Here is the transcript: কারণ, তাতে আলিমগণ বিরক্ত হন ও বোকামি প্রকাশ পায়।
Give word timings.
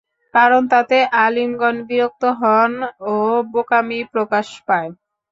কারণ, 0.33 0.61
তাতে 0.73 0.97
আলিমগণ 1.23 1.75
বিরক্ত 1.89 2.23
হন 2.39 2.71
ও 3.05 3.13
বোকামি 3.53 3.99
প্রকাশ 4.13 4.47
পায়। 4.67 4.89